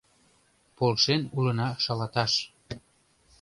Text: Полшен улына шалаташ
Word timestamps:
Полшен 0.77 1.21
улына 1.37 1.67
шалаташ 1.83 2.33